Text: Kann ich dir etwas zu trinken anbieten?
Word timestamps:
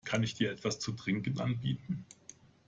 Kann 0.03 0.23
ich 0.23 0.33
dir 0.33 0.51
etwas 0.51 0.79
zu 0.79 0.93
trinken 0.93 1.39
anbieten? 1.39 2.07